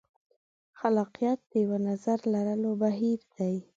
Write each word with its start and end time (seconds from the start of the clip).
خلاقیت 0.79 1.39
د 1.49 1.51
یوه 1.63 1.79
نظر 1.87 2.17
لرلو 2.33 2.71
بهیر 2.81 3.19
دی. 3.35 3.55